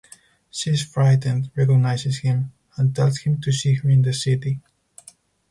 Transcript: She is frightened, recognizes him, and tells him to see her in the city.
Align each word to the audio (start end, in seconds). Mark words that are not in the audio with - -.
She 0.49 0.71
is 0.71 0.81
frightened, 0.81 1.51
recognizes 1.55 2.17
him, 2.17 2.53
and 2.75 2.95
tells 2.95 3.19
him 3.19 3.39
to 3.41 3.51
see 3.51 3.75
her 3.75 3.87
in 3.91 4.01
the 4.01 4.13
city. 4.13 4.59